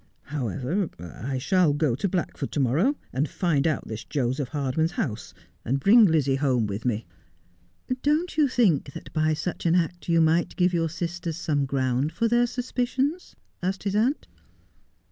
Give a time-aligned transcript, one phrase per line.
[0.35, 5.35] 'However, 1 shall go to Blackford to morrow, and find out this Joseph Hardman's house,
[5.63, 7.05] and bring Lizzie home with me.''
[8.01, 12.11] Don't you think that by such an act you might give your sisters some ground
[12.13, 14.25] for their suspicions?' asked his aunt.